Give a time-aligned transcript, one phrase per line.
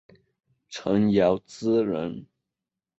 [0.67, 2.25] 陈尧咨人。